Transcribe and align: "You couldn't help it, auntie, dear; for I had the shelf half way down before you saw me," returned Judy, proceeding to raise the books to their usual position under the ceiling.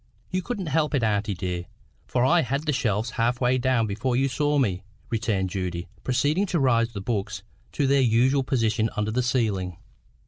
"You 0.31 0.41
couldn't 0.41 0.65
help 0.65 0.95
it, 0.95 1.03
auntie, 1.03 1.35
dear; 1.35 1.65
for 2.07 2.25
I 2.25 2.41
had 2.41 2.65
the 2.65 2.73
shelf 2.73 3.11
half 3.11 3.39
way 3.39 3.59
down 3.59 3.85
before 3.85 4.15
you 4.15 4.29
saw 4.29 4.57
me," 4.57 4.81
returned 5.11 5.51
Judy, 5.51 5.89
proceeding 6.03 6.47
to 6.47 6.59
raise 6.59 6.93
the 6.93 7.01
books 7.01 7.43
to 7.73 7.85
their 7.85 8.01
usual 8.01 8.41
position 8.41 8.89
under 8.97 9.11
the 9.11 9.21
ceiling. 9.21 9.77